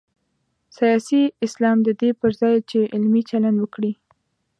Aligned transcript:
سیاسي 0.77 1.21
اسلام 1.45 1.77
د 1.83 1.89
دې 2.01 2.09
پر 2.19 2.31
ځای 2.41 2.55
چې 2.69 2.79
علمي 2.93 3.21
چلند 3.29 3.57
وکړي. 3.59 3.93